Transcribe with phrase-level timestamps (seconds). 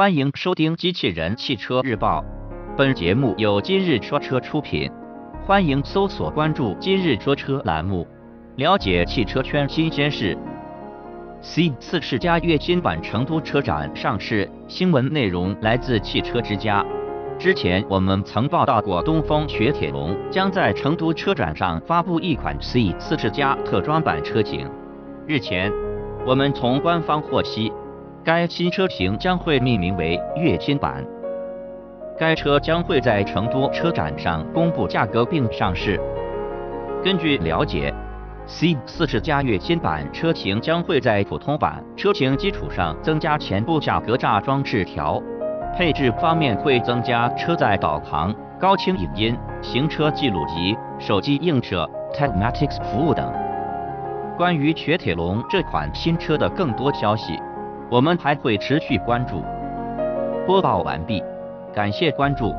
[0.00, 2.22] 欢迎收听《机器人汽车日报》，
[2.74, 4.90] 本节目由今日说车出品。
[5.44, 8.08] 欢迎搜索关注“今日说车”栏目，
[8.56, 10.34] 了解汽车圈新鲜事。
[11.42, 16.82] C 四世嘉跃新版成都车展上市，新闻内容来自汽车之家。
[17.38, 24.66] 之前我们曾报道过，东风雪铁龙将在成都车展上发布一款 C 四世嘉特装版车型。
[25.26, 25.70] 日前，
[26.24, 27.70] 我们从官方获悉。
[28.22, 31.02] 该新车型将会命名为跃新版，
[32.18, 35.98] 该车将会在成都车展上公布价格并上市。
[37.02, 37.92] 根据了解
[38.46, 45.18] ，C 四世嘉跃新版车型将会在普通版车型基础上增加前部下格栅装饰条，
[45.74, 53.32] 配置方面会增加车载导航、高清影音、行车记录仪、手机映射、Telematics 服务等。
[54.36, 57.40] 关于雪铁龙这款新车的更多消息。
[57.90, 59.42] 我们还会持续关注。
[60.46, 61.20] 播报完毕，
[61.74, 62.44] 感谢关注。